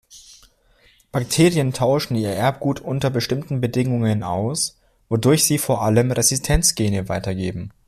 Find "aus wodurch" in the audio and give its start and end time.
4.23-5.43